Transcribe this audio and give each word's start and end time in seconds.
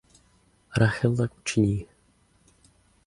Rachel 0.77 1.15
tak 1.15 1.37
učiní. 1.37 1.85